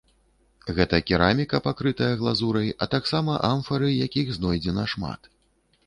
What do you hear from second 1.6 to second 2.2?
пакрытая